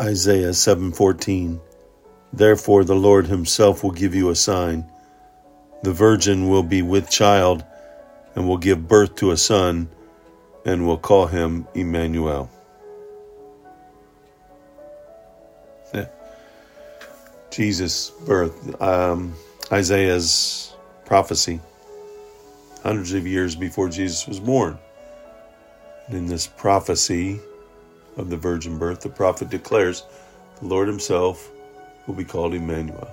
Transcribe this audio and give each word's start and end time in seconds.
Isaiah 0.00 0.52
7:14 0.52 1.60
Therefore 2.32 2.82
the 2.82 2.96
Lord 2.96 3.28
himself 3.28 3.84
will 3.84 3.92
give 3.92 4.14
you 4.14 4.30
a 4.30 4.34
sign. 4.34 4.90
The 5.84 5.92
virgin 5.92 6.48
will 6.48 6.64
be 6.64 6.82
with 6.82 7.08
child 7.08 7.64
and 8.34 8.48
will 8.48 8.56
give 8.56 8.88
birth 8.88 9.14
to 9.16 9.30
a 9.30 9.36
son 9.36 9.88
and 10.64 10.86
will 10.86 10.98
call 10.98 11.26
him 11.26 11.68
Emmanuel. 11.74 12.50
Yeah. 15.92 16.08
Jesus 17.52 18.10
birth 18.26 18.82
um, 18.82 19.34
Isaiah's 19.70 20.74
prophecy 21.04 21.60
hundreds 22.82 23.12
of 23.12 23.26
years 23.28 23.54
before 23.54 23.88
Jesus 23.88 24.26
was 24.26 24.40
born. 24.40 24.76
And 26.08 26.16
in 26.16 26.26
this 26.26 26.48
prophecy 26.48 27.40
of 28.16 28.30
the 28.30 28.36
virgin 28.36 28.78
birth, 28.78 29.00
the 29.00 29.08
prophet 29.08 29.50
declares 29.50 30.04
the 30.60 30.66
Lord 30.66 30.88
himself 30.88 31.50
will 32.06 32.14
be 32.14 32.24
called 32.24 32.54
Emmanuel. 32.54 33.08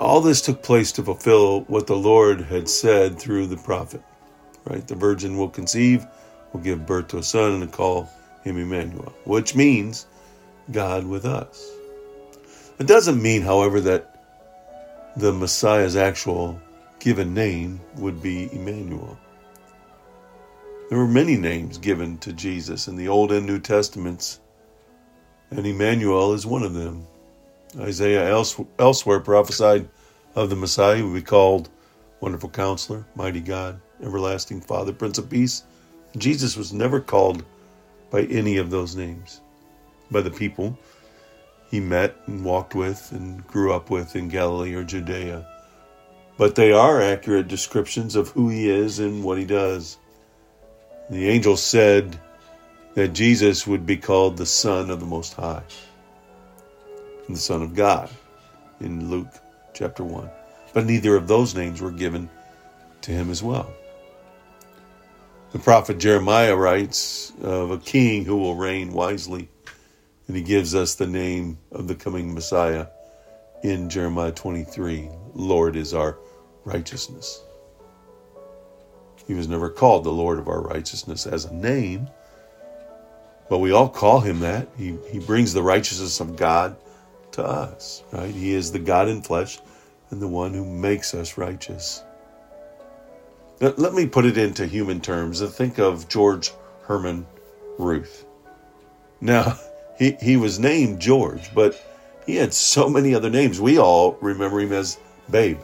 All 0.00 0.20
this 0.20 0.40
took 0.40 0.62
place 0.62 0.90
to 0.92 1.02
fulfill 1.02 1.60
what 1.62 1.86
the 1.86 1.96
Lord 1.96 2.40
had 2.40 2.68
said 2.68 3.18
through 3.18 3.46
the 3.46 3.56
prophet. 3.56 4.02
Right? 4.64 4.86
The 4.86 4.96
virgin 4.96 5.36
will 5.36 5.48
conceive, 5.48 6.06
will 6.52 6.60
give 6.60 6.86
birth 6.86 7.08
to 7.08 7.18
a 7.18 7.22
son, 7.22 7.62
and 7.62 7.72
call 7.72 8.10
him 8.42 8.58
Emmanuel, 8.58 9.12
which 9.24 9.54
means 9.54 10.06
God 10.72 11.06
with 11.06 11.24
us. 11.24 11.70
It 12.78 12.86
doesn't 12.86 13.22
mean, 13.22 13.42
however, 13.42 13.80
that 13.80 14.14
the 15.16 15.32
Messiah's 15.32 15.96
actual 15.96 16.60
given 16.98 17.34
name 17.34 17.80
would 17.96 18.22
be 18.22 18.52
Emmanuel. 18.52 19.18
There 20.88 20.98
were 20.98 21.06
many 21.06 21.36
names 21.36 21.76
given 21.76 22.16
to 22.18 22.32
Jesus 22.32 22.88
in 22.88 22.96
the 22.96 23.08
Old 23.08 23.30
and 23.30 23.46
New 23.46 23.58
Testaments, 23.58 24.40
and 25.50 25.66
Emmanuel 25.66 26.32
is 26.32 26.46
one 26.46 26.62
of 26.62 26.72
them. 26.72 27.06
Isaiah 27.78 28.34
elsewhere 28.78 29.20
prophesied 29.20 29.86
of 30.34 30.48
the 30.48 30.56
Messiah 30.56 30.96
who 30.96 31.10
would 31.10 31.14
be 31.14 31.22
called 31.22 31.68
Wonderful 32.20 32.48
Counselor, 32.48 33.04
Mighty 33.14 33.40
God, 33.40 33.78
Everlasting 34.02 34.62
Father, 34.62 34.94
Prince 34.94 35.18
of 35.18 35.28
Peace. 35.28 35.64
Jesus 36.16 36.56
was 36.56 36.72
never 36.72 37.00
called 37.00 37.44
by 38.10 38.22
any 38.22 38.56
of 38.56 38.70
those 38.70 38.96
names 38.96 39.42
by 40.10 40.22
the 40.22 40.30
people 40.30 40.78
he 41.70 41.80
met 41.80 42.16
and 42.26 42.42
walked 42.42 42.74
with 42.74 43.12
and 43.12 43.46
grew 43.46 43.74
up 43.74 43.90
with 43.90 44.16
in 44.16 44.28
Galilee 44.28 44.72
or 44.72 44.84
Judea. 44.84 45.46
But 46.38 46.54
they 46.54 46.72
are 46.72 47.02
accurate 47.02 47.46
descriptions 47.46 48.16
of 48.16 48.30
who 48.30 48.48
he 48.48 48.70
is 48.70 49.00
and 49.00 49.22
what 49.22 49.36
he 49.36 49.44
does. 49.44 49.98
The 51.10 51.28
angel 51.28 51.56
said 51.56 52.20
that 52.94 53.14
Jesus 53.14 53.66
would 53.66 53.86
be 53.86 53.96
called 53.96 54.36
the 54.36 54.44
Son 54.44 54.90
of 54.90 55.00
the 55.00 55.06
Most 55.06 55.32
High, 55.32 55.62
and 57.26 57.34
the 57.34 57.40
Son 57.40 57.62
of 57.62 57.74
God 57.74 58.10
in 58.80 59.10
Luke 59.10 59.32
chapter 59.72 60.04
1. 60.04 60.28
But 60.74 60.84
neither 60.84 61.16
of 61.16 61.26
those 61.26 61.54
names 61.54 61.80
were 61.80 61.90
given 61.90 62.28
to 63.02 63.10
him 63.10 63.30
as 63.30 63.42
well. 63.42 63.72
The 65.52 65.58
prophet 65.58 65.96
Jeremiah 65.98 66.54
writes 66.54 67.32
of 67.40 67.70
a 67.70 67.78
king 67.78 68.26
who 68.26 68.36
will 68.36 68.56
reign 68.56 68.92
wisely, 68.92 69.48
and 70.26 70.36
he 70.36 70.42
gives 70.42 70.74
us 70.74 70.94
the 70.94 71.06
name 71.06 71.56
of 71.72 71.88
the 71.88 71.94
coming 71.94 72.34
Messiah 72.34 72.88
in 73.62 73.88
Jeremiah 73.88 74.32
23 74.32 75.08
Lord 75.32 75.74
is 75.74 75.94
our 75.94 76.18
righteousness. 76.64 77.42
He 79.28 79.34
was 79.34 79.46
never 79.46 79.68
called 79.68 80.04
the 80.04 80.10
Lord 80.10 80.38
of 80.38 80.48
our 80.48 80.62
righteousness 80.62 81.26
as 81.26 81.44
a 81.44 81.54
name, 81.54 82.08
but 83.50 83.58
we 83.58 83.72
all 83.72 83.88
call 83.88 84.20
him 84.20 84.40
that. 84.40 84.66
He, 84.76 84.96
he 85.10 85.18
brings 85.20 85.52
the 85.52 85.62
righteousness 85.62 86.18
of 86.20 86.36
God 86.36 86.76
to 87.32 87.44
us, 87.44 88.02
right? 88.10 88.34
He 88.34 88.54
is 88.54 88.72
the 88.72 88.78
God 88.78 89.06
in 89.08 89.20
flesh 89.20 89.58
and 90.10 90.20
the 90.20 90.26
one 90.26 90.54
who 90.54 90.64
makes 90.64 91.12
us 91.12 91.36
righteous. 91.36 92.02
Now, 93.60 93.74
let 93.76 93.92
me 93.92 94.06
put 94.06 94.24
it 94.24 94.38
into 94.38 94.66
human 94.66 95.00
terms 95.00 95.42
and 95.42 95.52
think 95.52 95.78
of 95.78 96.08
George 96.08 96.52
Herman 96.84 97.26
Ruth. 97.78 98.24
Now, 99.20 99.58
he, 99.98 100.16
he 100.22 100.38
was 100.38 100.58
named 100.58 101.00
George, 101.00 101.54
but 101.54 101.78
he 102.24 102.36
had 102.36 102.54
so 102.54 102.88
many 102.88 103.14
other 103.14 103.30
names. 103.30 103.60
We 103.60 103.78
all 103.78 104.16
remember 104.22 104.60
him 104.60 104.72
as 104.72 104.98
Babe. 105.30 105.58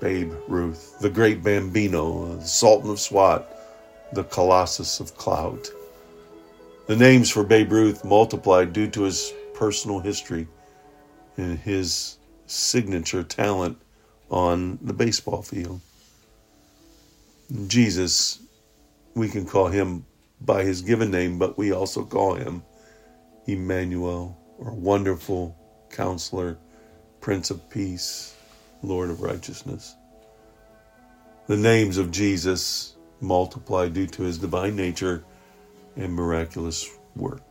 Babe 0.00 0.32
Ruth, 0.48 0.98
the 1.00 1.10
great 1.10 1.42
Bambino, 1.42 2.36
the 2.36 2.44
Sultan 2.44 2.90
of 2.90 2.98
Swat, 2.98 3.46
the 4.12 4.24
Colossus 4.24 4.98
of 4.98 5.16
Clout. 5.16 5.68
The 6.86 6.96
names 6.96 7.30
for 7.30 7.44
Babe 7.44 7.70
Ruth 7.70 8.04
multiplied 8.04 8.72
due 8.72 8.88
to 8.90 9.02
his 9.02 9.32
personal 9.54 10.00
history 10.00 10.48
and 11.36 11.58
his 11.58 12.16
signature 12.46 13.22
talent 13.22 13.78
on 14.30 14.78
the 14.82 14.92
baseball 14.92 15.42
field. 15.42 15.80
Jesus, 17.66 18.40
we 19.14 19.28
can 19.28 19.44
call 19.44 19.68
him 19.68 20.06
by 20.40 20.64
his 20.64 20.80
given 20.80 21.10
name, 21.10 21.38
but 21.38 21.58
we 21.58 21.72
also 21.72 22.04
call 22.04 22.34
him 22.34 22.62
Emmanuel, 23.46 24.36
or 24.58 24.72
Wonderful 24.72 25.56
Counselor, 25.90 26.58
Prince 27.20 27.50
of 27.50 27.68
Peace, 27.68 28.34
Lord 28.82 29.10
of 29.10 29.20
righteousness. 29.20 29.94
The 31.46 31.56
names 31.56 31.98
of 31.98 32.10
Jesus 32.10 32.96
multiply 33.20 33.88
due 33.88 34.06
to 34.06 34.22
his 34.22 34.38
divine 34.38 34.76
nature 34.76 35.24
and 35.96 36.12
miraculous 36.14 36.88
work. 37.16 37.42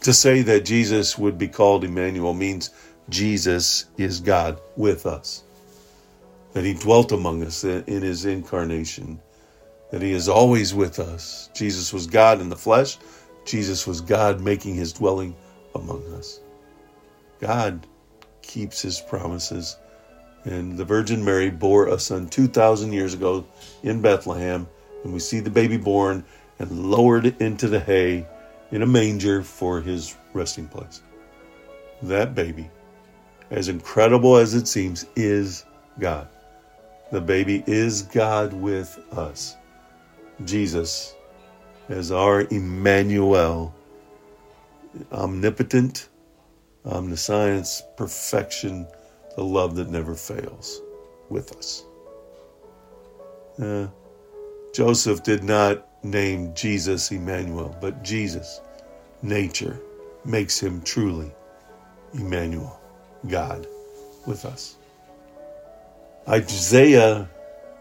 To 0.00 0.12
say 0.12 0.42
that 0.42 0.64
Jesus 0.64 1.16
would 1.16 1.38
be 1.38 1.48
called 1.48 1.84
Emmanuel 1.84 2.34
means 2.34 2.70
Jesus 3.08 3.86
is 3.96 4.20
God 4.20 4.60
with 4.76 5.06
us, 5.06 5.44
that 6.54 6.64
he 6.64 6.74
dwelt 6.74 7.12
among 7.12 7.44
us 7.44 7.62
in 7.62 8.02
his 8.02 8.24
incarnation, 8.24 9.20
that 9.90 10.02
he 10.02 10.12
is 10.12 10.28
always 10.28 10.74
with 10.74 10.98
us. 10.98 11.50
Jesus 11.54 11.92
was 11.92 12.06
God 12.06 12.40
in 12.40 12.48
the 12.48 12.56
flesh, 12.56 12.98
Jesus 13.44 13.86
was 13.86 14.00
God 14.00 14.40
making 14.40 14.74
his 14.74 14.92
dwelling 14.92 15.36
among 15.74 16.02
us. 16.14 16.40
God 17.40 17.86
keeps 18.42 18.82
his 18.82 19.00
promises. 19.00 19.76
And 20.44 20.76
the 20.76 20.84
Virgin 20.84 21.24
Mary 21.24 21.50
bore 21.50 21.88
a 21.88 21.98
son 21.98 22.28
2,000 22.28 22.92
years 22.92 23.14
ago 23.14 23.46
in 23.82 24.02
Bethlehem. 24.02 24.68
And 25.04 25.12
we 25.12 25.20
see 25.20 25.40
the 25.40 25.50
baby 25.50 25.76
born 25.76 26.24
and 26.58 26.90
lowered 26.90 27.40
into 27.40 27.68
the 27.68 27.80
hay 27.80 28.26
in 28.70 28.82
a 28.82 28.86
manger 28.86 29.42
for 29.42 29.80
his 29.80 30.16
resting 30.32 30.68
place. 30.68 31.02
That 32.02 32.34
baby, 32.34 32.70
as 33.50 33.68
incredible 33.68 34.36
as 34.36 34.54
it 34.54 34.66
seems, 34.66 35.06
is 35.14 35.64
God. 35.98 36.28
The 37.12 37.20
baby 37.20 37.62
is 37.66 38.02
God 38.02 38.52
with 38.52 38.98
us. 39.12 39.56
Jesus 40.44 41.14
as 41.88 42.10
our 42.10 42.42
Emmanuel, 42.50 43.74
omnipotent, 45.12 46.08
omniscience, 46.86 47.82
perfection, 47.96 48.86
the 49.36 49.44
love 49.44 49.76
that 49.76 49.88
never 49.88 50.14
fails 50.14 50.80
with 51.28 51.56
us. 51.56 51.84
Uh, 53.60 53.86
Joseph 54.72 55.22
did 55.22 55.44
not 55.44 55.86
name 56.04 56.54
Jesus 56.54 57.10
Emmanuel, 57.12 57.76
but 57.80 58.02
Jesus, 58.02 58.60
nature, 59.22 59.80
makes 60.24 60.58
him 60.58 60.80
truly 60.82 61.30
Emmanuel, 62.14 62.80
God 63.28 63.66
with 64.26 64.44
us. 64.44 64.76
Isaiah, 66.28 67.28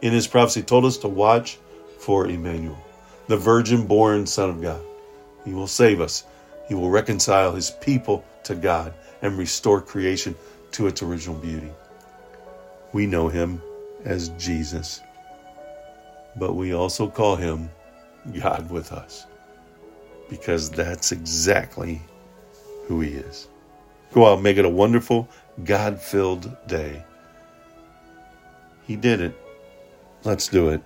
in 0.00 0.12
his 0.12 0.26
prophecy, 0.26 0.62
told 0.62 0.84
us 0.84 0.96
to 0.98 1.08
watch 1.08 1.58
for 1.98 2.26
Emmanuel, 2.26 2.78
the 3.28 3.36
virgin 3.36 3.86
born 3.86 4.26
Son 4.26 4.50
of 4.50 4.60
God. 4.62 4.80
He 5.44 5.52
will 5.52 5.66
save 5.66 6.00
us, 6.00 6.24
he 6.68 6.74
will 6.74 6.90
reconcile 6.90 7.54
his 7.54 7.70
people 7.70 8.24
to 8.44 8.54
God 8.54 8.94
and 9.22 9.38
restore 9.38 9.80
creation 9.80 10.34
to 10.72 10.86
its 10.86 11.02
original 11.02 11.36
beauty. 11.38 11.70
We 12.92 13.06
know 13.06 13.28
him 13.28 13.62
as 14.04 14.30
Jesus, 14.30 15.00
but 16.36 16.54
we 16.54 16.74
also 16.74 17.08
call 17.08 17.36
him 17.36 17.70
God 18.40 18.70
with 18.70 18.92
us 18.92 19.26
because 20.28 20.70
that's 20.70 21.12
exactly 21.12 22.00
who 22.86 23.00
he 23.00 23.10
is. 23.10 23.48
Go 24.12 24.26
out, 24.26 24.42
make 24.42 24.56
it 24.56 24.64
a 24.64 24.68
wonderful, 24.68 25.28
God 25.64 26.00
filled 26.00 26.56
day. 26.66 27.04
He 28.86 28.96
did 28.96 29.20
it. 29.20 29.34
Let's 30.24 30.48
do 30.48 30.68
it. 30.70 30.82